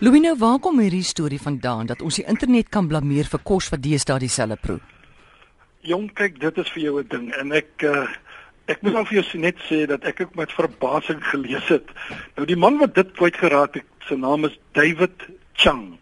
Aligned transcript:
Louino, 0.00 0.30
waar 0.36 0.58
kom 0.64 0.78
hierdie 0.80 1.04
storie 1.04 1.38
vandaan 1.40 1.90
dat 1.90 2.00
ons 2.00 2.16
die 2.16 2.24
internet 2.24 2.70
kan 2.72 2.86
blameer 2.88 3.26
vir 3.28 3.42
kos 3.44 3.66
wat 3.68 3.82
deesdae 3.84 4.22
dieselfde 4.22 4.56
proe? 4.56 4.78
Jong, 5.84 6.06
kyk, 6.16 6.38
dit 6.40 6.60
is 6.62 6.70
vir 6.72 6.82
jou 6.82 6.94
'n 7.02 7.08
ding 7.08 7.26
en 7.36 7.52
ek 7.52 7.84
uh, 7.84 8.08
ek 8.64 8.80
moet 8.80 8.94
dan 8.96 9.06
vir 9.06 9.20
jou 9.20 9.40
net 9.40 9.58
sê 9.68 9.84
dat 9.84 10.04
ek 10.04 10.20
ook 10.20 10.34
met 10.40 10.56
verbasing 10.56 11.20
gelees 11.20 11.68
het. 11.68 11.84
Nou 12.36 12.46
die 12.46 12.56
man 12.56 12.78
wat 12.78 12.94
dit 12.94 13.12
kwyt 13.12 13.36
geraak 13.36 13.74
het, 13.74 13.84
sy 14.08 14.16
naam 14.16 14.48
is 14.48 14.56
David 14.72 15.12
Chang. 15.52 15.98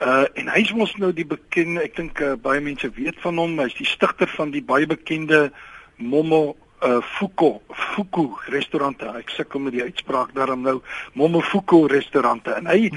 Uh 0.00 0.28
en 0.34 0.52
hy's 0.52 0.74
mos 0.76 0.92
nou 0.96 1.12
die 1.12 1.24
bekende, 1.24 1.80
ek 1.80 1.96
dink 1.96 2.20
uh, 2.20 2.36
baie 2.36 2.60
mense 2.60 2.92
weet 2.92 3.16
van 3.24 3.38
hom, 3.38 3.56
hy's 3.58 3.80
die 3.80 3.88
stigter 3.88 4.28
van 4.36 4.50
die 4.50 4.62
baie 4.62 4.86
bekende 4.86 5.50
Momo 5.96 6.56
uh 6.82 7.00
Fuko 7.02 7.62
Fuku 7.72 8.28
restaurante. 8.46 9.06
Ek 9.18 9.30
sukkel 9.30 9.60
met 9.60 9.72
die 9.76 9.82
uitspraak 9.82 10.34
daarom 10.34 10.64
nou 10.66 10.80
Momofuku 11.14 11.86
restaurante. 11.86 12.50
En 12.50 12.66
hy 12.66 12.90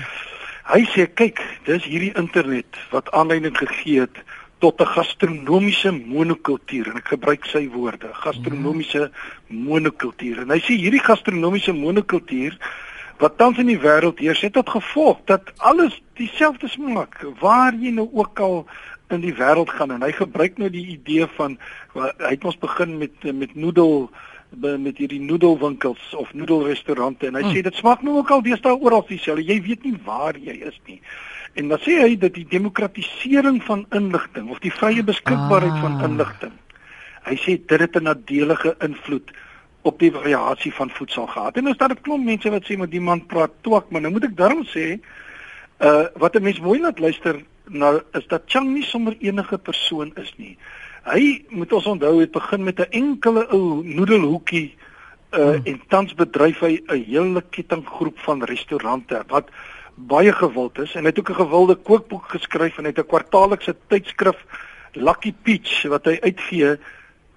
hy 0.68 0.82
sê 0.92 1.06
kyk, 1.08 1.40
dis 1.64 1.86
hierdie 1.88 2.12
internet 2.20 2.80
wat 2.92 3.12
aanleiding 3.16 3.56
gegee 3.56 4.02
het 4.04 4.18
tot 4.60 4.82
'n 4.82 4.86
gastronomiese 4.86 5.92
monokultuur 5.92 6.90
en 6.90 6.98
ek 6.98 7.08
gebruik 7.08 7.46
sy 7.46 7.70
woorde, 7.70 8.10
gastronomiese 8.14 9.12
monokultuur. 9.48 10.42
En 10.42 10.50
hy 10.50 10.60
sê 10.60 10.74
hierdie 10.76 11.04
gastronomiese 11.04 11.74
monokultuur 11.74 12.58
wat 13.18 13.38
tans 13.38 13.58
in 13.58 13.70
die 13.70 13.80
wêreld 13.80 14.20
heers 14.20 14.42
het 14.42 14.54
tot 14.54 14.70
gevolg 14.70 15.18
dat 15.26 15.42
alles 15.58 16.02
dieselfde 16.18 16.68
smaak 16.68 17.22
waar 17.40 17.74
jy 17.74 17.92
nou 17.92 18.10
ook 18.14 18.40
al 18.40 18.66
in 19.10 19.22
die 19.24 19.34
wêreld 19.34 19.70
gaan 19.70 19.92
en 19.96 20.04
hy 20.04 20.12
gebruik 20.16 20.58
nou 20.58 20.70
die 20.70 20.86
idee 20.96 21.28
van 21.38 21.58
hy 21.96 22.34
het 22.34 22.46
ons 22.46 22.60
begin 22.60 22.98
met 22.98 23.24
met 23.34 23.56
noedel 23.56 24.10
met 24.58 24.98
hierdie 24.98 25.22
noedelwinkels 25.22 26.14
of 26.16 26.34
noedelrestaurante 26.34 27.28
en 27.28 27.36
hy 27.36 27.42
hmm. 27.44 27.56
sê 27.56 27.64
dit 27.68 27.76
smaak 27.76 28.04
nou 28.04 28.18
ook 28.20 28.32
al 28.32 28.44
deesdae 28.46 28.78
oral 28.80 29.04
dieselfde 29.08 29.44
jy 29.48 29.60
weet 29.64 29.84
nie 29.84 29.96
waar 30.06 30.38
jy 30.40 30.56
is 30.70 30.78
nie 30.88 31.02
en 31.60 31.74
dan 31.74 31.82
sê 31.84 31.98
hy 32.04 32.16
dat 32.22 32.36
die 32.38 32.48
demokratisering 32.48 33.60
van 33.66 33.86
inligting 33.98 34.50
of 34.54 34.62
die 34.64 34.72
vrye 34.72 35.04
beskikbaarheid 35.04 35.76
ah. 35.76 35.84
van 35.84 36.00
inligting 36.12 36.56
hy 37.28 37.36
sê 37.44 37.58
dit 37.60 37.80
het 37.80 37.96
'n 37.96 38.08
nadelige 38.08 38.76
invloed 38.80 39.36
op 39.88 40.00
die 40.00 40.12
variasie 40.12 40.74
van 40.74 40.90
voedsel 40.90 41.28
gehad 41.28 41.58
en 41.58 41.68
ons 41.68 41.78
daar 41.78 41.92
'n 41.92 42.02
klomp 42.02 42.26
mense 42.26 42.50
wat 42.50 42.64
sê 42.64 42.78
maar 42.78 42.90
die 42.90 43.04
man 43.04 43.26
praat 43.26 43.52
twak 43.62 43.90
maar 43.90 44.02
nou 44.02 44.12
moet 44.12 44.24
ek 44.24 44.38
daarom 44.38 44.64
sê 44.64 45.00
uh 45.80 46.06
wat 46.16 46.36
'n 46.36 46.44
mens 46.44 46.60
mooi 46.60 46.80
laat 46.80 47.00
luister 47.00 47.44
nou 47.70 48.02
is 48.14 48.28
dat 48.28 48.44
Chang 48.46 48.74
nie 48.74 48.84
sommer 48.84 49.16
enige 49.20 49.58
persoon 49.58 50.12
is 50.16 50.34
nie. 50.38 50.58
Hy 51.08 51.46
moet 51.50 51.74
ons 51.74 51.86
onthou 51.86 52.20
het 52.20 52.32
begin 52.32 52.64
met 52.64 52.80
'n 52.80 52.92
enkele 52.92 53.48
ou 53.50 53.84
noedelhoekie 53.84 54.76
uh 55.32 55.40
hmm. 55.40 55.66
en 55.66 55.82
tans 55.88 56.14
bedryf 56.14 56.60
hy 56.60 56.82
'n 56.88 57.04
hele 57.04 57.44
kettinggroep 57.50 58.20
van 58.20 58.44
restaurante 58.44 59.24
wat 59.28 59.50
baie 59.96 60.32
gewild 60.32 60.80
is 60.80 60.96
en 60.96 61.04
hy 61.04 61.10
het 61.10 61.20
ook 61.20 61.30
'n 61.30 61.44
gewilde 61.44 61.76
kookboek 61.76 62.30
geskryf 62.30 62.78
en 62.78 62.84
hy 62.84 62.90
het 62.90 63.00
'n 63.00 63.08
kwartaallikse 63.08 63.76
tydskrif 63.88 64.46
Lucky 64.94 65.34
Peach 65.44 65.84
wat 65.84 66.06
hy 66.06 66.18
uitgee. 66.22 66.78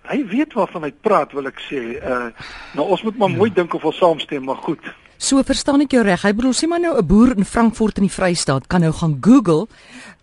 Hy 0.03 0.27
weet 0.27 0.53
waarvan 0.53 0.83
hy 0.83 0.93
praat 0.93 1.33
wil 1.33 1.47
ek 1.47 1.61
sê. 1.61 1.99
Uh 2.03 2.31
nou 2.75 2.89
ons 2.89 3.03
moet 3.03 3.17
maar 3.17 3.31
mooi 3.31 3.53
dink 3.53 3.75
of 3.75 3.85
ons 3.85 3.97
saamstem 3.97 4.45
maar 4.45 4.57
goed. 4.57 4.81
So 5.21 5.37
verstaan 5.45 5.83
ek 5.85 5.93
jou 5.93 6.01
reg. 6.01 6.23
Hy 6.25 6.31
bedoel 6.33 6.55
sê 6.57 6.65
maar 6.65 6.81
nou 6.81 6.97
'n 6.97 7.05
boer 7.05 7.37
in 7.37 7.45
Frankfurt 7.45 7.99
in 8.01 8.09
die 8.09 8.17
Vrystaat 8.17 8.67
kan 8.67 8.81
nou 8.81 8.93
gaan 8.93 9.19
Google 9.21 9.69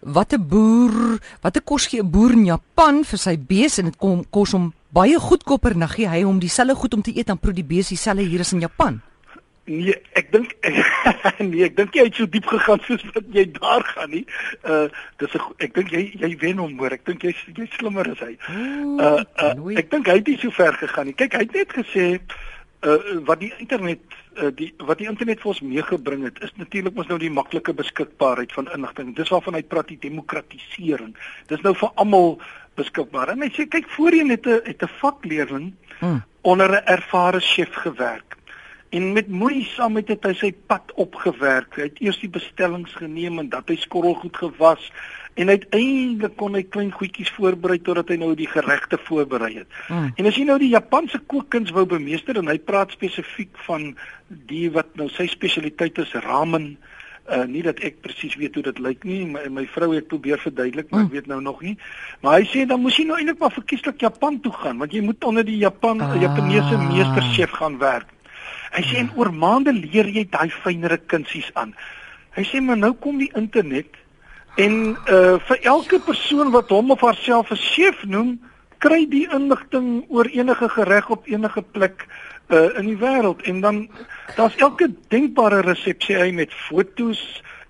wat 0.02 0.34
'n 0.34 0.42
boer, 0.42 1.20
wat 1.42 1.56
'n 1.56 1.64
kos 1.64 1.86
gee 1.86 2.02
'n 2.02 2.10
boer 2.10 2.32
in 2.32 2.46
Japan 2.46 3.04
vir 3.04 3.20
sy 3.20 3.38
bees 3.38 3.78
en 3.78 3.86
dit 3.86 3.98
kom 3.98 4.26
kos 4.30 4.52
hom 4.52 4.74
baie 4.90 5.20
goedkoper 5.20 5.78
na 5.78 5.86
gee 5.86 6.08
hy 6.08 6.24
hom 6.24 6.40
dieselfde 6.40 6.76
goed 6.76 6.94
om 6.94 7.02
te 7.02 7.14
eet 7.16 7.28
dan 7.28 7.38
proe 7.38 7.54
die 7.54 7.64
bees 7.64 7.90
dieselfde 7.90 8.24
hier 8.24 8.40
is 8.40 8.54
in 8.54 8.60
Japan. 8.60 9.02
Nee, 9.66 9.94
ek 10.14 10.32
dink 10.32 10.56
nee, 11.52 11.64
ek 11.64 11.76
dink 11.76 11.94
jy 11.94 12.04
het 12.04 12.16
so 12.16 12.26
diep 12.26 12.46
gegaan 12.46 12.80
soos 12.88 13.04
wat 13.14 13.26
jy 13.32 13.52
daar 13.52 13.84
gaan 13.84 14.10
nie. 14.10 14.26
Uh 14.64 14.90
dis 15.20 15.34
'n 15.36 15.42
ek 15.60 15.74
dink 15.76 15.92
jy 15.92 16.12
jy 16.16 16.38
wen 16.40 16.58
hom 16.58 16.78
hoor. 16.80 16.92
Ek 16.92 17.06
dink 17.06 17.22
jy 17.22 17.36
jy 17.54 17.68
slimmer 17.78 18.10
as 18.10 18.20
hy. 18.20 18.34
Uh, 18.50 19.22
uh 19.44 19.78
ek 19.78 19.92
dink 19.92 20.08
hy 20.08 20.16
het 20.16 20.28
nie 20.28 20.40
so 20.42 20.50
ver 20.50 20.74
gegaan 20.74 21.06
nie. 21.06 21.14
Kyk, 21.14 21.34
hy 21.34 21.46
het 21.46 21.54
net 21.54 21.74
gesê 21.74 22.20
uh 22.86 23.18
wat 23.26 23.40
die 23.40 23.54
internet 23.58 24.00
uh, 24.38 24.52
die 24.54 24.74
wat 24.78 25.00
die 25.02 25.08
internet 25.10 25.42
vir 25.42 25.50
ons 25.50 25.64
meegebring 25.66 26.24
het 26.28 26.38
is 26.46 26.54
natuurlik 26.56 26.94
mos 26.94 27.08
nou 27.10 27.18
die 27.18 27.34
maklike 27.34 27.74
beskikbaarheid 27.74 28.54
van 28.54 28.70
inligting. 28.76 29.16
Dis 29.16 29.34
waarvan 29.34 29.58
hy 29.58 29.64
praat 29.64 29.90
die 29.90 30.02
demokratisering. 30.02 31.16
Dis 31.50 31.64
nou 31.66 31.74
vir 31.76 31.92
almal 31.96 32.38
beskikbaar. 32.78 33.34
En 33.34 33.42
hy 33.42 33.50
sê 33.56 33.66
kyk 33.66 33.90
voorheen 33.96 34.30
het 34.30 34.46
'n 34.46 34.62
het 34.70 34.84
'n 34.84 34.94
vakleerling 35.02 35.74
hmm. 36.00 36.24
onder 36.42 36.70
'n 36.70 36.86
ervare 36.86 37.40
chef 37.40 37.74
gewerk. 37.74 38.38
En 38.90 39.14
met 39.14 39.28
moeisame 39.28 40.04
het 40.06 40.24
hy 40.24 40.34
sy 40.34 40.54
pad 40.68 40.94
opgewerk. 40.96 41.76
Hy 41.76 41.90
het 41.90 42.00
eers 42.00 42.20
die 42.20 42.30
bestellings 42.30 42.94
geneem 42.94 43.40
en 43.40 43.50
dat 43.50 43.68
hy 43.68 43.76
skorrelgoed 43.76 44.38
gewas 44.38 44.92
en 45.38 45.52
uiteindelik 45.54 46.36
kon 46.40 46.58
hy 46.58 46.64
klein 46.66 46.92
goedjies 46.92 47.30
voorberei 47.36 47.78
totdat 47.86 48.10
hy 48.10 48.18
nou 48.22 48.34
die 48.38 48.50
geregte 48.50 48.98
voorberei 49.06 49.54
het. 49.60 49.80
Mm. 49.88 50.12
En 50.18 50.30
as 50.30 50.38
jy 50.40 50.46
nou 50.50 50.58
die 50.62 50.74
Japanse 50.74 51.22
kookkuns 51.30 51.74
wou 51.76 51.86
bemeester 51.90 52.40
en 52.42 52.50
hy 52.50 52.58
praat 52.58 52.96
spesifiek 52.96 53.54
van 53.68 53.92
die 54.50 54.66
wat 54.74 54.96
nou 55.00 55.10
sy 55.14 55.30
spesialiteit 55.32 56.02
is 56.02 56.16
ramen 56.26 56.76
uh 57.28 57.44
nie 57.44 57.62
dat 57.64 57.82
ek 57.84 57.98
presies 58.00 58.38
weet 58.40 58.56
hoe 58.56 58.64
dit 58.70 58.78
lyk 58.80 59.02
nie 59.04 59.26
my 59.28 59.42
my 59.52 59.66
vrou 59.68 59.90
het 59.92 60.06
probeer 60.08 60.40
verduidelik 60.40 60.88
maar 60.92 61.02
ek 61.04 61.12
weet 61.12 61.26
nou 61.28 61.42
nog 61.44 61.60
nie 61.66 61.74
maar 62.24 62.38
hy 62.40 62.46
sê 62.48 62.64
dan 62.70 62.80
moes 62.80 62.96
jy 62.96 63.04
nou 63.10 63.18
eintlik 63.20 63.42
maar 63.42 63.52
verkieslik 63.52 64.00
Japan 64.06 64.40
toe 64.46 64.54
gaan 64.56 64.80
want 64.80 64.96
jy 64.96 65.02
moet 65.04 65.28
onder 65.28 65.44
die 65.44 65.58
Japan 65.60 66.00
ah. 66.06 66.16
Japaneese 66.22 66.80
meesterchef 66.86 67.58
gaan 67.60 67.76
werk 67.84 68.08
hy 68.78 68.86
sê 68.88 69.02
en 69.04 69.12
oor 69.20 69.34
maande 69.44 69.76
leer 69.76 70.08
jy 70.08 70.24
daai 70.32 70.48
fynere 70.64 71.02
kunsies 71.04 71.52
aan 71.60 71.76
hy 72.38 72.48
sê 72.48 72.64
maar 72.64 72.80
nou 72.80 72.94
kom 72.96 73.20
die 73.20 73.32
internet 73.36 74.00
En 74.58 74.98
uh 75.06 75.38
vir 75.48 75.60
elke 75.62 76.00
persoon 76.02 76.50
wat 76.52 76.72
hom 76.74 76.92
of 76.92 77.02
haarself 77.06 77.52
'n 77.52 77.62
chef 77.62 78.04
noem, 78.04 78.40
kry 78.78 79.06
die 79.10 79.28
inligting 79.30 80.06
oor 80.10 80.26
enige 80.26 80.70
gereg 80.70 81.10
op 81.10 81.28
enige 81.28 81.62
plek 81.62 82.08
uh 82.50 82.78
in 82.80 82.86
die 82.90 82.98
wêreld 82.98 83.42
en 83.44 83.62
dan 83.62 83.90
daar's 84.36 84.56
elke 84.56 84.90
denkbare 85.14 85.62
resep 85.62 86.02
sê 86.04 86.18
hy 86.18 86.32
met 86.32 86.54
fotos 86.54 87.22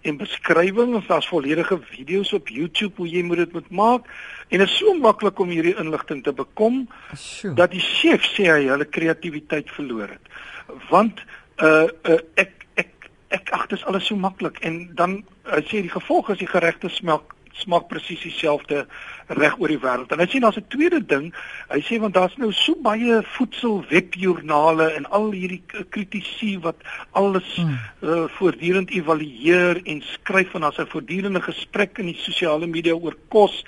en 0.01 0.17
beskrywings, 0.17 1.07
daar's 1.07 1.27
volledige 1.27 1.79
video's 1.91 2.33
op 2.33 2.47
YouTube 2.47 2.95
hoe 2.95 3.09
jy 3.09 3.23
moet 3.23 3.37
dit 3.43 3.53
moet 3.53 3.69
maak 3.69 4.05
en 4.47 4.59
dit 4.59 4.67
is 4.67 4.77
so 4.77 4.93
maklik 4.93 5.39
om 5.39 5.49
hierdie 5.51 5.75
inligting 5.75 6.23
te 6.23 6.31
bekom 6.31 6.85
sure. 7.13 7.53
dat 7.53 7.71
die 7.71 7.83
chef 7.83 8.23
sê 8.31 8.47
hy 8.47 8.69
hulle 8.69 8.85
kreatiwiteit 8.85 9.71
verloor 9.75 10.07
het. 10.15 10.31
Want 10.89 11.19
uh, 11.59 11.89
uh 12.07 12.19
ek 12.39 12.56
ek 13.29 13.49
ag 13.51 13.67
dit 13.67 13.79
is 13.79 13.85
alles 13.85 14.05
so 14.05 14.15
maklik 14.15 14.59
en 14.59 14.89
dan 14.95 15.23
hy 15.43 15.63
sê 15.67 15.81
die 15.81 15.93
gevolg 15.93 16.29
is 16.29 16.39
die 16.39 16.47
geregte 16.51 16.89
smaak 16.89 17.33
smaak 17.57 17.87
presies 17.89 18.21
dieselfde 18.21 18.83
reg 19.39 19.55
oor 19.57 19.71
die 19.71 19.79
wêreld. 19.81 20.11
En 20.13 20.21
hy 20.21 20.27
sê 20.29 20.41
daar's 20.43 20.59
'n 20.59 20.67
tweede 20.69 21.01
ding. 21.01 21.33
Hy 21.73 21.81
sê 21.81 21.99
want 21.99 22.13
daar's 22.13 22.37
nou 22.37 22.51
so 22.51 22.75
baie 22.75 23.21
voedsel 23.23 23.83
webjoernale 23.89 24.93
en 24.93 25.09
al 25.09 25.31
hierdie 25.31 25.63
kritici 25.89 26.57
wat 26.61 26.75
alles 27.11 27.55
hmm. 27.55 27.79
uh, 28.01 28.27
voortdurend 28.37 28.89
evalueer 28.89 29.81
en 29.83 30.01
skryf 30.01 30.53
en 30.53 30.61
daar's 30.61 30.79
'n 30.79 30.93
voortdurende 30.93 31.41
gesprek 31.41 31.97
in 31.97 32.05
die 32.05 32.19
sosiale 32.19 32.67
media 32.67 32.93
oor 32.93 33.15
kos. 33.29 33.65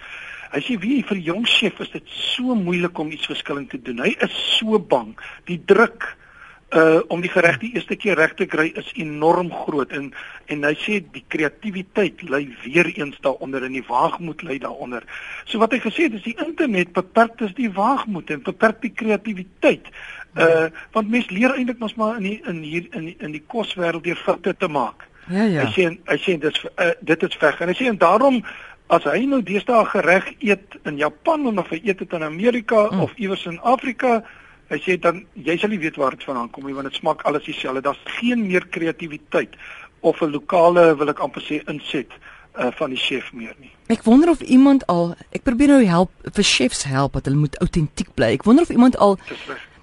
Hy 0.51 0.61
sê 0.61 0.79
wie 0.79 1.03
vir 1.03 1.17
jong 1.17 1.47
chef 1.47 1.79
is 1.79 1.91
dit 1.91 2.07
so 2.07 2.55
moeilik 2.55 2.97
om 2.97 3.11
iets 3.11 3.25
verskillend 3.25 3.69
te 3.69 3.81
doen. 3.81 3.99
Hy 3.99 4.15
is 4.19 4.57
so 4.57 4.79
bang. 4.79 5.17
Die 5.45 5.61
druk 5.65 6.17
uh 6.69 6.99
om 7.07 7.21
die 7.21 7.31
gereg 7.31 7.57
die 7.57 7.71
eerste 7.73 7.95
keer 7.97 8.17
reg 8.19 8.35
te 8.37 8.45
kry 8.45 8.67
is 8.77 8.89
enorm 8.93 9.49
groot 9.63 9.91
en 9.95 10.11
en 10.53 10.63
hy 10.67 10.73
sê 10.77 10.99
die 11.01 11.23
kreatiwiteit 11.27 12.21
lê 12.29 12.43
weer 12.63 12.91
eens 12.91 13.17
daaronder 13.25 13.65
en 13.65 13.73
die 13.73 13.85
waagmoed 13.87 14.43
lê 14.45 14.59
daaronder. 14.61 15.03
So 15.45 15.57
wat 15.61 15.73
hy 15.73 15.79
gesê 15.81 16.05
het 16.09 16.19
is 16.19 16.27
die 16.27 16.37
internet 16.37 16.93
beperk 16.93 17.37
dus 17.41 17.55
die 17.57 17.71
waagmoed 17.73 18.29
en 18.29 18.45
beperk 18.45 18.81
die 18.85 18.93
kreatiwiteit. 18.93 19.89
Uh 20.37 20.69
want 20.93 21.09
mense 21.09 21.33
leer 21.33 21.55
eintlik 21.55 21.79
mos 21.81 21.95
maar 21.97 22.19
in 22.21 22.27
die, 22.27 22.39
in 22.45 22.61
hier 22.61 22.85
in 22.93 23.15
in 23.17 23.33
die 23.33 23.45
koswêreld 23.47 24.05
deur 24.05 24.21
foute 24.21 24.53
te 24.57 24.67
maak. 24.69 25.07
Ja 25.29 25.43
ja. 25.43 25.65
Hy 25.65 25.73
sê 25.73 25.87
hy 26.05 26.17
sê 26.21 26.37
dit 26.37 26.59
uh, 26.69 26.91
dit 27.01 27.23
is 27.23 27.39
veg 27.41 27.61
en 27.61 27.73
hy 27.73 27.77
sê 27.77 27.89
en 27.89 27.97
daarom 27.97 28.43
as 28.93 29.05
hy 29.09 29.23
nou 29.29 29.41
deesdae 29.45 29.85
gereg 29.89 30.29
eet 30.37 30.77
in 30.89 31.01
Japan 31.01 31.49
of 31.57 31.73
hy 31.73 31.81
eet 31.81 32.01
dit 32.01 32.13
in 32.13 32.25
Amerika 32.25 32.87
mm. 32.91 33.01
of 33.05 33.17
iewers 33.17 33.45
in 33.49 33.57
Afrika 33.61 34.19
Hy 34.69 34.77
sê 34.85 34.97
dan 35.01 35.23
jy 35.33 35.57
sal 35.57 35.71
nie 35.73 35.81
weet 35.81 35.97
waar 35.97 36.13
dit 36.13 36.23
vandaan 36.23 36.49
kom 36.53 36.67
nie 36.69 36.75
want 36.77 36.89
dit 36.89 36.99
smaak 36.99 37.23
alles 37.25 37.47
dieselfde. 37.47 37.81
Daar's 37.81 38.01
geen 38.19 38.45
meer 38.47 38.67
kreatiwiteit 38.67 39.55
of 39.99 40.21
'n 40.21 40.31
lokale 40.31 40.95
wil 40.95 41.09
ek 41.09 41.19
amper 41.19 41.41
sê 41.41 41.61
inset 41.65 42.11
uh, 42.59 42.69
van 42.77 42.89
die 42.89 42.99
chef 42.99 43.33
meer 43.33 43.55
nie. 43.59 43.71
Ek 43.87 44.03
wonder 44.03 44.29
of 44.29 44.41
iemand 44.41 44.85
al 44.87 45.15
ek 45.31 45.43
probeer 45.43 45.67
nou 45.67 45.83
help 45.85 46.11
vir 46.33 46.43
chefs 46.43 46.83
help 46.83 47.13
dat 47.13 47.25
hulle 47.25 47.41
moet 47.41 47.57
autentiek 47.57 48.13
bly. 48.13 48.33
Ek 48.37 48.43
wonder 48.43 48.63
of 48.63 48.69
iemand 48.69 48.97
al 48.97 49.17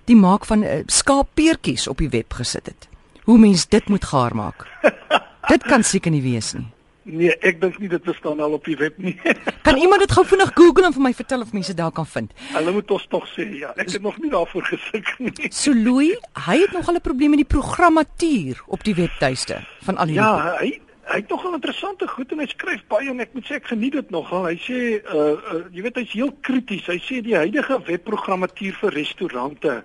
die 0.07 0.17
maak 0.17 0.47
van 0.47 0.63
uh, 0.63 0.83
skaappeertjies 0.87 1.89
op 1.89 1.99
die 1.99 2.13
web 2.13 2.33
gesit 2.33 2.67
het. 2.67 2.89
Hoe 3.25 3.39
mens 3.39 3.67
dit 3.67 3.89
moet 3.89 4.05
gaar 4.05 4.35
maak. 4.35 4.67
dit 5.53 5.63
kan 5.63 5.83
seker 5.83 6.11
nie 6.11 6.23
wees 6.23 6.55
nie. 6.55 6.76
Nee, 7.07 7.31
ek 7.47 7.61
dink 7.63 7.77
nie 7.79 7.89
dit 7.91 8.03
bestaan 8.03 8.41
al 8.43 8.57
op 8.57 8.65
die 8.67 8.77
web 8.81 8.97
nie. 8.99 9.15
kan 9.67 9.79
iemand 9.79 10.03
dit 10.03 10.15
gou 10.17 10.25
vinnig 10.27 10.51
Google 10.59 10.89
en 10.89 10.97
vir 10.97 11.05
my 11.05 11.13
vertel 11.15 11.45
of 11.45 11.53
mense 11.55 11.75
daar 11.79 11.93
kan 11.95 12.07
vind? 12.07 12.33
Hulle 12.51 12.75
moet 12.75 12.91
ons 12.97 13.07
tog 13.13 13.29
sê 13.31 13.47
ja, 13.61 13.71
ek 13.79 13.93
het 13.95 14.03
nog 14.03 14.19
nie 14.23 14.31
daarvoor 14.33 14.67
gesik 14.73 15.13
nie. 15.23 15.53
So 15.55 15.75
Louis, 15.75 16.19
hy 16.49 16.59
het 16.65 16.75
nog 16.75 16.89
al 16.91 16.99
'n 16.99 17.07
probleem 17.07 17.37
met 17.37 17.45
die 17.45 17.53
programmatuur 17.55 18.65
op 18.67 18.83
die 18.83 18.95
webtuiste 18.95 19.63
van 19.87 19.97
al 19.97 20.11
hierdie. 20.11 20.25
Ja, 20.25 20.59
hy 20.59 20.81
Hy 21.07 21.21
het 21.21 21.29
nogal 21.31 21.55
interessante 21.55 22.09
goed 22.11 22.33
en 22.35 22.41
hy 22.43 22.49
skryf 22.51 22.81
baie 22.91 23.07
en 23.13 23.23
ek 23.23 23.35
moet 23.37 23.47
sê 23.47 23.61
ek 23.61 23.69
geniet 23.71 23.95
dit 23.95 24.09
nogal. 24.11 24.49
Hy 24.51 24.57
sê 24.59 24.79
uh, 24.99 25.39
uh 25.39 25.61
jy 25.71 25.85
weet 25.85 26.01
hy's 26.01 26.17
heel 26.19 26.33
krities. 26.43 26.89
Hy 26.91 26.99
sê 26.99 27.21
die 27.23 27.37
huidige 27.39 27.79
webprogrammatuur 27.87 28.75
vir 28.81 28.97
restaurante 28.99 29.77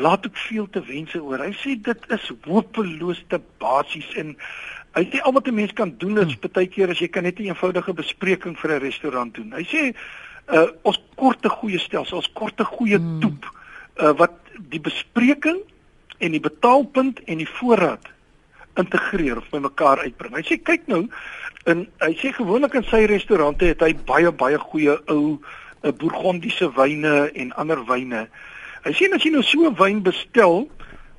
laat 0.00 0.24
ook 0.24 0.40
veel 0.48 0.70
te 0.72 0.80
wense 0.88 1.20
oor. 1.20 1.44
Hy 1.44 1.52
sê 1.60 1.76
dit 1.76 2.08
is 2.16 2.30
hopeloos 2.48 3.20
te 3.28 3.42
basies 3.60 4.08
en 4.22 4.32
hy 4.94 5.04
sê 5.06 5.20
al 5.22 5.32
wat 5.32 5.46
'n 5.46 5.54
mens 5.54 5.72
kan 5.72 5.94
doen 5.98 6.18
is 6.18 6.34
hmm. 6.34 6.52
baie 6.52 6.66
keer 6.66 6.90
as 6.90 6.98
jy 6.98 7.08
kan 7.08 7.22
net 7.22 7.38
'n 7.38 7.50
eenvoudige 7.50 7.92
bespreking 7.92 8.58
vir 8.58 8.70
'n 8.70 8.80
restaurant 8.80 9.34
doen. 9.34 9.52
Hy 9.52 9.64
sê 9.64 9.94
uh 10.50 10.68
ons 10.82 10.98
korte 11.14 11.48
goeie 11.48 11.78
stelsel, 11.78 12.16
ons 12.16 12.32
korte 12.32 12.64
goeie 12.64 12.98
hmm. 12.98 13.20
toep 13.20 13.46
uh 14.02 14.12
wat 14.18 14.32
die 14.58 14.80
bespreking 14.80 15.60
en 16.18 16.30
die 16.30 16.40
betaalpunt 16.40 17.20
en 17.24 17.38
die 17.38 17.48
voorraad 17.48 18.06
integreer 18.78 19.36
of 19.36 19.48
by 19.50 19.58
mekaar 19.58 19.98
uitbring. 19.98 20.34
Hy 20.36 20.42
sê 20.42 20.58
kyk 20.62 20.86
nou 20.86 21.08
en 21.70 21.86
hy 22.00 22.12
sê 22.16 22.32
gewoonlik 22.32 22.74
in 22.74 22.86
sy 22.88 23.04
restaurante 23.06 23.64
het 23.64 23.80
hy 23.80 23.94
baie 24.08 24.32
baie 24.32 24.58
goeie 24.58 24.96
ou 25.12 25.38
uh, 25.38 25.92
bourgondiese 25.92 26.70
wyne 26.76 27.30
en 27.34 27.52
ander 27.60 27.84
wyne. 27.86 28.26
Hy 28.84 28.92
sê 28.96 29.10
as 29.12 29.24
jy 29.24 29.32
nou 29.34 29.42
so 29.42 29.68
'n 29.68 29.76
wyn 29.76 30.02
bestel, 30.02 30.68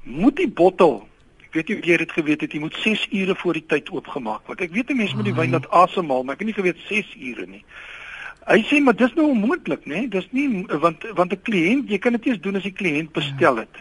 moet 0.04 0.36
die 0.36 0.50
bottel 0.50 1.08
weet 1.54 1.68
nie 1.68 1.78
of 1.78 1.86
jy 1.86 1.98
dit 1.98 2.12
geweet 2.12 2.42
het, 2.42 2.54
jy 2.54 2.60
moet 2.60 2.76
6 2.84 3.08
ure 3.12 3.36
voor 3.36 3.54
die 3.54 3.66
tyd 3.68 3.90
oopgemaak 3.90 4.48
word. 4.48 4.62
Ek 4.62 4.72
weet 4.72 4.90
'n 4.90 4.98
mens 4.98 5.14
moet 5.14 5.26
die 5.26 5.34
wyn 5.34 5.52
laat 5.52 5.70
asemhaal, 5.70 6.24
maar 6.24 6.36
ek 6.36 6.46
het 6.46 6.48
nie 6.48 6.60
geweet 6.60 6.80
6 6.88 7.16
ure 7.20 7.46
nie. 7.46 7.64
Hy 8.48 8.64
sê 8.66 8.82
maar 8.82 8.96
dis 8.96 9.14
nou 9.14 9.30
onmoontlik, 9.30 9.86
né? 9.86 10.08
Dis 10.10 10.28
nie 10.32 10.66
want 10.68 11.06
want 11.14 11.34
'n 11.34 11.42
kliënt, 11.42 11.90
jy 11.90 11.98
kan 11.98 12.12
dit 12.12 12.26
eers 12.26 12.42
doen 12.42 12.56
as 12.56 12.64
die 12.64 12.74
kliënt 12.74 13.12
bestel 13.12 13.58
het. 13.58 13.76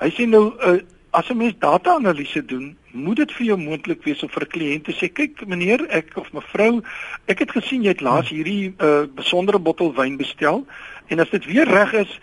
Hy 0.00 0.10
sê 0.10 0.26
nou 0.26 0.54
uh, 0.58 0.80
as 1.10 1.30
'n 1.30 1.36
mens 1.36 1.54
data-analise 1.58 2.44
doen, 2.44 2.76
moet 2.90 3.16
dit 3.16 3.32
vir 3.32 3.46
jou 3.46 3.58
moontlik 3.58 4.02
wees 4.04 4.22
om 4.22 4.28
vir 4.28 4.42
'n 4.42 4.52
kliënt 4.54 4.84
te 4.84 4.92
sê, 4.92 5.12
kyk 5.12 5.46
meneer, 5.46 5.86
ek 5.90 6.16
of 6.16 6.32
mevrou, 6.32 6.82
ek 7.26 7.38
het 7.38 7.50
gesien 7.50 7.82
jy 7.82 7.88
het 7.88 8.00
laas 8.00 8.28
hierdie 8.28 8.74
uh, 8.78 9.06
besondere 9.14 9.58
bottel 9.58 9.94
wyn 9.94 10.16
bestel 10.16 10.66
en 11.08 11.20
as 11.20 11.30
dit 11.30 11.44
weer 11.44 11.68
reg 11.68 11.92
is, 11.92 12.20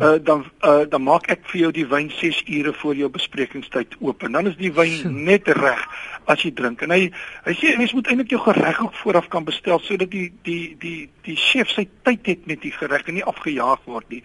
uh, 0.00 0.14
dan 0.22 0.44
uh, 0.62 0.84
dan 0.88 1.02
maak 1.02 1.28
ek 1.32 1.44
vir 1.52 1.60
jou 1.60 1.72
die 1.72 1.86
wyn 1.86 2.10
6 2.10 2.42
ure 2.46 2.72
voor 2.72 2.94
jou 2.94 3.08
besprekingstyd 3.08 3.96
oop 4.00 4.22
en 4.22 4.32
dan 4.32 4.46
is 4.46 4.56
die 4.60 4.72
wyn 4.72 5.24
net 5.24 5.48
reg 5.48 5.82
as 6.30 6.44
jy 6.44 6.54
drink 6.56 6.82
en 6.82 6.94
hy 6.94 7.10
hy 7.44 7.56
sê 7.58 7.74
mens 7.78 7.92
moet 7.96 8.08
eintlik 8.08 8.32
jou 8.32 8.40
gereg 8.46 8.80
ook 8.80 8.94
vooraf 9.02 9.28
kan 9.32 9.44
bestel 9.44 9.80
sodat 9.84 10.10
die 10.10 10.30
die 10.48 10.76
die 10.80 11.08
die 11.24 11.36
chef 11.40 11.70
sy 11.72 11.86
tyd 12.06 12.26
het 12.28 12.46
met 12.48 12.60
die 12.64 12.72
gereg 12.74 13.08
en 13.08 13.18
nie 13.18 13.24
afgejaag 13.24 13.82
word 13.88 14.08
nie. 14.12 14.20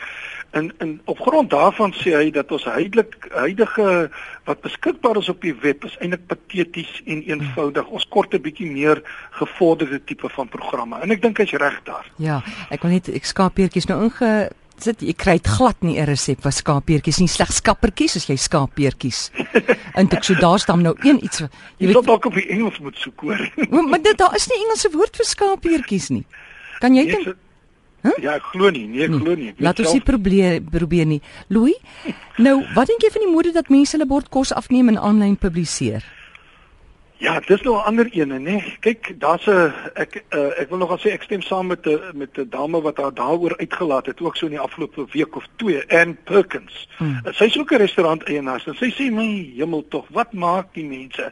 En 0.57 0.69
en 0.83 0.95
op 1.11 1.19
grond 1.23 1.51
daarvan 1.51 1.93
sê 1.95 2.15
hy 2.17 2.29
dat 2.35 2.51
ons 2.55 2.65
huidelik 2.67 3.15
huidige 3.31 4.09
wat 4.49 4.61
beskikbaar 4.65 5.19
is 5.21 5.29
op 5.31 5.41
die 5.45 5.55
web 5.63 5.85
is 5.87 5.97
eintlik 5.99 6.25
pateties 6.31 6.91
en 7.05 7.23
eenvoudig. 7.27 7.87
Ons 7.87 8.07
kort 8.09 8.33
'n 8.33 8.41
bietjie 8.41 8.71
meer 8.71 9.01
gevorderde 9.41 10.03
tipe 10.03 10.29
van 10.29 10.47
programme 10.47 10.99
en 11.01 11.11
ek 11.11 11.21
dink 11.21 11.37
hy's 11.37 11.51
reg 11.51 11.79
daar. 11.83 12.05
Ja, 12.17 12.41
ek 12.69 12.81
wil 12.81 12.91
net 12.91 13.09
ek 13.09 13.25
skaappeertjies 13.25 13.87
nou 13.87 14.03
inge 14.03 14.49
sit 14.83 15.01
jy 15.01 15.13
kry 15.13 15.37
dit 15.37 15.47
glad 15.47 15.81
nie 15.83 15.99
'n 15.99 16.05
resep 16.05 16.41
vir 16.41 16.51
skaappeertjies 16.51 17.19
nie 17.19 17.27
slegs 17.27 17.59
skappertjies 17.61 18.15
as 18.15 18.29
jy 18.29 18.35
skaappeertjies. 18.35 19.31
ek 20.13 20.23
so 20.23 20.33
daar 20.35 20.59
staan 20.59 20.81
nou 20.81 20.95
een 21.03 21.23
iets 21.23 21.39
jy, 21.39 21.49
jy 21.79 21.87
weet 21.87 22.05
dalk 22.05 22.25
op 22.25 22.33
die 22.33 22.47
Engels 22.49 22.79
moet 22.79 22.95
soek 22.95 23.21
hoor. 23.21 23.39
maar 23.89 24.01
dit 24.01 24.17
daar 24.17 24.35
is 24.35 24.47
nie 24.47 24.59
Engelse 24.63 24.89
woord 24.91 25.15
vir 25.15 25.25
skaappeertjies 25.25 26.09
nie. 26.09 26.25
Kan 26.79 26.95
jy 26.95 27.05
dink? 27.05 27.35
Huh? 28.01 28.15
Ja, 28.23 28.37
ek 28.39 28.43
glo 28.53 28.69
nie, 28.71 28.85
nee, 28.87 29.03
ek 29.03 29.11
glo 29.11 29.35
nie. 29.35 29.49
Ek 29.49 29.59
Laat 29.59 29.79
ons 29.83 29.91
nie 29.91 30.03
probeer 30.03 30.61
probeer 30.63 31.05
nie. 31.05 31.19
Louis, 31.49 31.75
nou, 32.37 32.61
wat 32.75 32.87
dink 32.87 33.03
jy 33.03 33.11
van 33.11 33.25
die 33.25 33.31
mode 33.31 33.51
dat 33.51 33.69
mense 33.69 33.97
hulle 33.97 34.07
bord 34.07 34.29
kos 34.31 34.53
afneem 34.55 34.87
en 34.93 34.97
aanlyn 34.97 35.35
publiseer? 35.35 36.05
Ja, 37.19 37.39
dis 37.39 37.61
nou 37.61 37.75
'n 37.75 37.83
ander 37.83 38.07
ene, 38.11 38.37
nê. 38.39 38.39
Nee. 38.39 38.77
Kyk, 38.79 39.19
daar's 39.19 39.45
'n 39.45 39.73
ek 39.93 40.23
uh, 40.29 40.59
ek 40.59 40.69
wil 40.69 40.77
nogal 40.77 40.99
sê 40.99 41.11
ek 41.11 41.23
stem 41.23 41.41
saam 41.41 41.67
met 41.67 41.85
'n 41.85 41.99
met 42.13 42.37
'n 42.37 42.49
dame 42.49 42.81
wat 42.81 42.97
haar 42.97 43.13
daaroor 43.13 43.57
uitgelaat 43.57 44.05
het, 44.05 44.21
ook 44.21 44.35
so 44.35 44.45
in 44.45 44.51
die 44.51 44.59
afgelope 44.59 45.05
week 45.11 45.35
of 45.35 45.47
twee, 45.55 45.83
Ann 45.91 46.17
Perkins. 46.23 46.87
Hmm. 46.97 47.19
Uh, 47.25 47.33
Sy's 47.33 47.57
ook 47.57 47.71
'n 47.71 47.75
restaurant 47.75 48.23
eienaar 48.23 48.63
en 48.65 48.75
sy 48.75 48.91
sê 48.91 49.11
my 49.11 49.51
hemel 49.55 49.85
tog, 49.89 50.05
wat 50.09 50.33
maak 50.33 50.73
die 50.73 50.85
mense? 50.85 51.31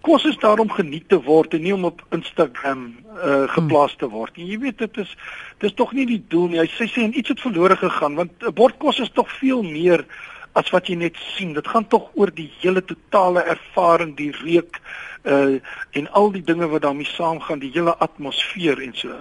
Kos 0.00 0.24
is 0.24 0.36
daarom 0.36 0.70
geniet 0.70 1.08
te 1.08 1.22
word 1.22 1.54
en 1.54 1.62
nie 1.62 1.74
om 1.74 1.84
op 1.84 2.02
Instagram 2.10 2.96
uh, 3.24 3.48
geplaas 3.48 3.94
te 3.96 4.08
word. 4.08 4.36
En 4.36 4.46
jy 4.46 4.58
weet 4.58 4.78
dit 4.78 4.96
is 4.96 5.16
dis 5.58 5.72
tog 5.72 5.92
nie 5.92 6.06
die 6.06 6.22
doel 6.28 6.48
nie. 6.48 6.66
Sy 6.66 6.88
sê 6.88 7.02
en 7.04 7.18
iets 7.18 7.28
het 7.28 7.40
verlore 7.40 7.76
gegaan 7.76 8.14
want 8.14 8.32
'n 8.42 8.54
bord 8.54 8.78
kos 8.78 8.98
is 8.98 9.10
tog 9.10 9.30
veel 9.38 9.62
meer 9.62 10.04
as 10.52 10.70
wat 10.70 10.86
jy 10.90 10.96
net 10.98 11.16
sien. 11.36 11.52
Dit 11.54 11.68
gaan 11.68 11.86
tog 11.88 12.10
oor 12.14 12.30
die 12.34 12.50
hele 12.60 12.84
totale 12.84 13.42
ervaring, 13.42 14.16
die 14.16 14.32
reuk 14.42 14.80
uh 15.24 15.60
en 15.92 16.06
al 16.16 16.30
die 16.32 16.42
dinge 16.42 16.66
wat 16.68 16.82
daarmee 16.82 17.06
saamgaan, 17.06 17.60
die 17.60 17.72
hele 17.74 17.96
atmosfeer 17.96 18.80
en 18.80 18.94
so. 18.96 19.20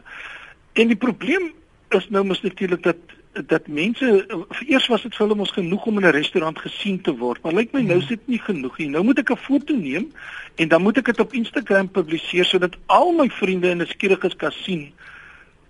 En 0.73 0.87
die 0.87 0.97
probleem 0.97 1.51
is 1.89 2.09
nou 2.09 2.23
mos 2.23 2.41
natuurlik 2.41 2.83
dat 2.83 3.17
dat 3.45 3.67
mense 3.67 4.25
eers 4.65 4.87
was 4.87 5.03
dit 5.05 5.13
vir 5.15 5.25
hulle 5.25 5.37
mos 5.37 5.51
genoeg 5.53 5.85
om 5.85 5.97
in 5.97 6.05
'n 6.05 6.15
restaurant 6.15 6.59
gesien 6.59 7.01
te 7.01 7.13
word, 7.15 7.43
maar 7.43 7.53
lyk 7.53 7.71
my 7.73 7.81
nou 7.81 7.97
is 7.97 8.07
dit 8.07 8.27
nie 8.27 8.39
genoeg 8.39 8.77
nie. 8.77 8.89
Nou 8.89 9.03
moet 9.03 9.19
ek 9.19 9.31
'n 9.31 9.37
foto 9.37 9.75
neem 9.75 10.11
en 10.55 10.67
dan 10.67 10.81
moet 10.81 10.97
ek 10.97 11.05
dit 11.05 11.19
op 11.19 11.33
Instagram 11.33 11.89
publiseer 11.89 12.45
sodat 12.45 12.77
al 12.85 13.11
my 13.11 13.29
vriende 13.29 13.69
en 13.69 13.77
nuuskieriges 13.77 14.35
kan 14.35 14.51
sien 14.51 14.91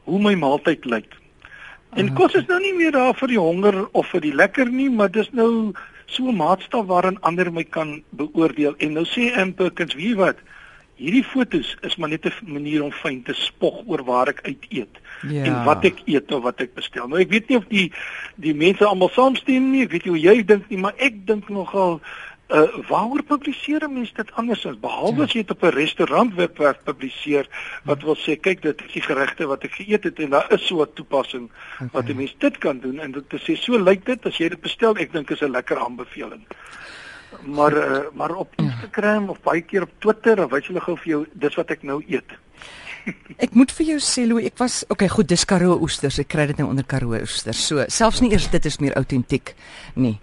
hoe 0.04 0.20
my 0.20 0.36
maaltyd 0.36 0.86
lyk. 0.86 1.19
En 1.98 2.14
kos 2.14 2.36
is 2.38 2.46
nou 2.46 2.60
nie 2.62 2.76
meer 2.78 2.92
daar 2.94 3.16
vir 3.18 3.32
die 3.34 3.40
honger 3.42 3.88
of 3.98 4.12
vir 4.14 4.22
die 4.22 4.36
lekker 4.36 4.70
nie, 4.70 4.90
maar 4.90 5.10
dis 5.12 5.30
nou 5.32 5.74
so 6.06 6.30
'n 6.30 6.36
maatstaf 6.36 6.86
waarin 6.86 7.22
ander 7.22 7.52
my 7.52 7.64
kan 7.64 8.04
beoordeel. 8.10 8.76
En 8.78 8.94
nou 8.94 9.06
sê 9.06 9.34
Impikins, 9.38 9.96
wie 9.96 10.16
wat? 10.16 10.38
Hierdie 10.96 11.24
fotos 11.24 11.78
is 11.82 11.96
maar 11.96 12.10
net 12.10 12.26
'n 12.26 12.52
manier 12.54 12.84
om 12.84 12.92
fyn 12.92 13.24
te 13.24 13.34
spog 13.34 13.84
oor 13.86 14.04
waar 14.04 14.28
ek 14.28 14.42
uit 14.44 14.66
eet 14.70 14.96
ja. 15.30 15.44
en 15.44 15.64
wat 15.64 15.86
ek 15.86 16.02
eet 16.06 16.32
of 16.32 16.44
wat 16.44 16.62
ek 16.62 16.74
bestel. 16.74 17.08
Nou 17.08 17.20
ek 17.20 17.30
weet 17.30 17.50
nie 17.50 17.58
of 17.58 17.66
die 17.70 17.92
die 18.36 18.54
mense 18.54 18.86
almal 18.86 19.10
saamstem 19.10 19.72
nie, 19.72 19.84
ek 19.84 19.92
weet 19.92 20.06
nie 20.06 20.12
hoe 20.12 20.34
jy 20.34 20.46
dink 20.46 20.70
nie, 20.70 20.78
maar 20.78 20.94
ek 20.98 21.26
dink 21.26 21.50
nogal 21.50 22.02
Uh 22.50 22.66
waaroor 22.90 23.22
publiseer 23.30 23.84
mense 23.90 24.14
dit 24.18 24.32
anders 24.42 24.64
as 24.66 24.78
behalwe 24.82 25.28
as 25.28 25.34
jy 25.36 25.44
dit 25.44 25.52
op 25.54 25.64
'n 25.64 25.76
restaurant 25.76 26.34
webwerf 26.34 26.80
publiseer 26.84 27.46
wat 27.86 28.02
wil 28.02 28.18
sê 28.18 28.40
kyk 28.42 28.62
dit 28.62 28.82
is 28.86 28.94
die 28.94 29.06
geregte 29.06 29.46
wat 29.46 29.64
ek 29.64 29.76
geëet 29.78 30.04
het 30.04 30.20
en 30.20 30.30
daar 30.30 30.50
is 30.58 30.66
so 30.66 30.82
'n 30.82 30.94
toepassing 30.94 31.46
okay. 31.76 31.90
wat 31.94 32.10
'n 32.10 32.16
mens 32.16 32.34
dit 32.40 32.58
kan 32.58 32.80
doen 32.80 33.00
en 33.00 33.12
dit 33.12 33.30
te 33.30 33.38
sê 33.38 33.56
so 33.56 33.78
lyk 33.78 34.06
dit 34.06 34.26
as 34.26 34.38
jy 34.38 34.50
dit 34.50 34.62
bestel 34.62 34.98
ek 34.98 35.14
dink 35.14 35.30
is 35.30 35.42
'n 35.42 35.52
lekker 35.52 35.78
aanbeveling. 35.78 36.42
Maar 37.46 37.74
uh, 37.74 38.02
maar 38.14 38.36
op 38.36 38.54
ja. 38.56 38.64
Instagram 38.64 39.30
of 39.30 39.42
baie 39.42 39.62
keer 39.62 39.82
op 39.82 39.94
Twitter 40.00 40.36
dan 40.36 40.50
wys 40.50 40.68
hulle 40.68 40.82
gou 40.82 40.98
vir 40.98 41.08
jou 41.08 41.26
dis 41.34 41.56
wat 41.56 41.70
ek 41.70 41.84
nou 41.84 42.02
eet. 42.08 42.34
ek 43.46 43.54
moet 43.54 43.72
vir 43.72 43.86
jou 43.86 44.00
sê 44.00 44.26
Louw, 44.26 44.42
ek 44.42 44.58
was 44.58 44.84
okay 44.90 45.08
goed 45.08 45.28
dis 45.28 45.46
Karoo 45.46 45.78
oesters 45.82 46.20
ek 46.20 46.28
kry 46.28 46.48
dit 46.50 46.58
nou 46.58 46.70
onder 46.70 46.86
Karoo 46.86 47.14
oesters 47.14 47.62
so 47.68 47.86
selfs 47.88 48.22
nie 48.22 48.32
eers 48.32 48.50
dit 48.50 48.66
is 48.66 48.80
meer 48.80 48.98
autentiek 48.98 49.54
nie 49.96 50.18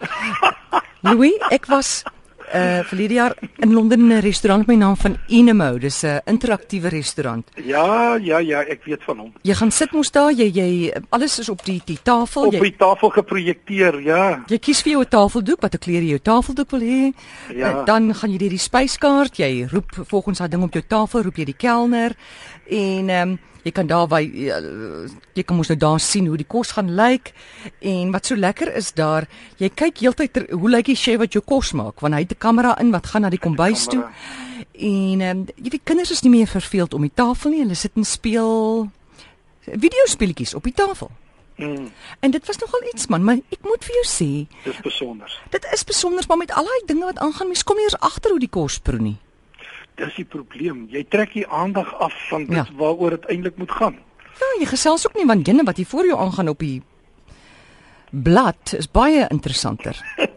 Louis, 1.07 1.39
ek 1.55 1.69
was 1.71 2.03
uh 2.57 2.85
verlede 2.87 3.15
jaar 3.15 3.35
in 3.59 3.73
Londen 3.73 4.01
in 4.01 4.17
'n 4.17 4.21
restaurant 4.21 4.67
met 4.67 4.77
die 4.77 4.85
naam 4.85 4.97
van 4.97 5.17
Enemo. 5.29 5.79
Dis 5.79 6.03
'n 6.03 6.21
interaktiewe 6.25 6.89
restaurant. 6.89 7.49
Ja, 7.65 8.15
ja, 8.15 8.39
ja, 8.39 8.61
ek 8.61 8.85
weet 8.85 9.03
van 9.03 9.19
hom. 9.19 9.33
Jy 9.43 9.55
gaan 9.55 9.71
sit 9.71 9.93
mos 9.93 10.11
daar, 10.11 10.33
jy 10.33 10.51
jy 10.53 10.93
alles 11.09 11.39
is 11.39 11.49
op 11.49 11.65
die 11.65 11.83
die 11.85 11.99
tafel, 12.03 12.47
op 12.47 12.53
jy 12.53 12.61
die 12.61 12.77
tafel 12.77 13.11
geprojekteer, 13.11 14.01
ja. 14.01 14.43
Jy 14.47 14.59
kies 14.59 14.83
vir 14.83 14.93
jou 14.93 15.03
'n 15.03 15.09
tafeldoek, 15.09 15.61
watter 15.61 15.79
kleur 15.79 16.03
jy 16.03 16.09
jou 16.09 16.23
tafeldoek 16.23 16.71
wil 16.71 16.81
hê. 16.81 17.13
Ja. 17.55 17.71
Uh, 17.71 17.85
dan 17.85 18.15
gaan 18.15 18.31
jy 18.31 18.39
deur 18.39 18.51
die 18.51 18.59
spyskaart, 18.59 19.37
jy 19.37 19.69
roep 19.71 19.91
volgens 20.09 20.39
daai 20.39 20.49
ding 20.49 20.63
op 20.63 20.73
jou 20.73 20.85
tafel, 20.89 21.23
roep 21.23 21.37
jy 21.37 21.45
die 21.45 21.57
kelner 21.59 22.17
en 22.69 23.09
ehm 23.09 23.31
um, 23.31 23.39
jy 23.67 23.73
kan 23.75 23.89
daar 23.91 24.07
by 24.07 24.21
ja, 24.23 24.61
jy 25.35 25.43
kan 25.43 25.59
mos 25.59 25.73
nou 25.73 25.79
daar 25.83 26.01
sien 26.01 26.29
hoe 26.31 26.39
die 26.39 26.47
kos 26.47 26.71
gaan 26.77 26.93
lyk. 26.95 27.33
En 27.83 28.13
wat 28.15 28.29
so 28.29 28.39
lekker 28.39 28.71
is 28.79 28.93
daar 28.95 29.27
jy 29.59 29.73
kyk 29.75 30.05
heeltyd 30.05 30.43
hoe 30.53 30.71
lyk 30.71 30.87
die 30.93 30.99
chef 30.99 31.19
wat 31.19 31.35
jou 31.35 31.43
kos 31.43 31.73
maak? 31.75 32.01
Want 32.01 32.15
hy 32.15 32.23
het 32.23 32.37
'n 32.37 32.39
kamera 32.39 32.79
in 32.79 32.93
wat 32.95 33.07
gaan 33.07 33.23
na 33.23 33.31
die 33.31 33.43
kombuis 33.43 33.87
toe. 33.87 34.05
en 34.79 35.21
um, 35.21 35.47
jy 35.57 35.71
weet 35.71 35.85
kinders 35.85 36.11
is 36.11 36.23
nie 36.23 36.31
meer 36.31 36.47
verveeld 36.47 36.95
om 36.95 37.03
die 37.03 37.15
tafel 37.15 37.51
nie. 37.51 37.61
Hulle 37.61 37.75
sit 37.75 37.93
en 37.97 38.05
speel 38.05 38.91
videospeletjies 39.67 40.55
op 40.55 40.63
die 40.63 40.75
tafel. 40.75 41.11
Mm. 41.57 41.91
En 42.21 42.31
dit 42.31 42.47
was 42.47 42.59
nogal 42.59 42.83
iets 42.93 43.07
man, 43.07 43.25
maar 43.25 43.39
ek 43.49 43.63
moet 43.63 43.85
vir 43.85 43.95
jou 43.95 44.05
sê, 44.05 44.47
dis 44.65 44.81
besonder. 44.85 45.43
Dit 45.51 45.67
is 45.73 45.85
besonder, 45.85 46.25
maar 46.29 46.37
met 46.37 46.53
al 46.53 46.65
daai 46.65 46.83
dinge 46.87 47.05
wat 47.05 47.19
aangaan, 47.19 47.47
mens 47.47 47.65
kom 47.65 47.77
nie 47.77 47.85
eens 47.85 47.99
agter 47.99 48.31
hoe 48.31 48.39
die 48.39 48.53
kos 48.53 48.79
proe 48.79 49.01
nie 49.01 49.17
dis 49.97 50.19
die 50.21 50.25
probleem. 50.29 50.87
Jy 50.93 51.05
trek 51.13 51.33
die 51.37 51.47
aandag 51.47 51.93
af 52.01 52.15
van 52.29 52.47
dit 52.49 52.57
ja. 52.57 52.67
waaroor 52.79 53.17
dit 53.17 53.31
eintlik 53.33 53.57
moet 53.57 53.73
gaan. 53.73 53.99
Ja, 54.37 54.49
jy 54.61 54.69
gesels 54.69 55.07
ook 55.07 55.17
nie 55.17 55.27
want 55.27 55.45
dinge 55.45 55.65
wat 55.65 55.77
hier 55.81 55.89
voor 55.89 56.07
jou 56.07 56.19
aangaan 56.21 56.49
op 56.53 56.59
die 56.61 56.83
blad 58.11 58.75
is 58.77 58.91
baie 58.91 59.27
interessanter. 59.29 60.01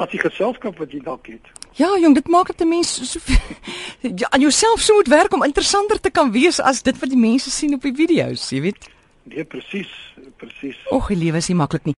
As 0.00 0.10
die 0.12 0.20
geselskap 0.20 0.76
wat 0.78 0.92
jy 0.92 1.00
dalk 1.04 1.30
het. 1.30 1.46
Ja, 1.76 1.88
jong, 2.00 2.14
dit 2.16 2.28
maak 2.28 2.50
dit 2.52 2.60
'n 2.60 2.68
mens 2.68 3.12
so 3.12 3.20
ja, 4.20 4.28
aan 4.30 4.40
jouself 4.40 4.80
so 4.80 4.94
moet 4.94 5.08
werk 5.08 5.32
om 5.32 5.44
interessanter 5.44 6.00
te 6.00 6.10
kan 6.10 6.32
wees 6.32 6.60
as 6.60 6.82
dit 6.82 6.98
wat 6.98 7.08
die 7.08 7.18
mense 7.18 7.50
sien 7.50 7.74
op 7.74 7.82
die 7.82 7.94
video's, 7.94 8.50
jy 8.50 8.60
weet. 8.60 8.88
Nee, 9.22 9.44
presies, 9.44 9.88
presies. 10.36 10.76
Och, 10.90 11.08
die 11.08 11.16
lewe 11.16 11.36
is 11.36 11.48
nie 11.48 11.56
maklik 11.56 11.84
nie. 11.84 11.94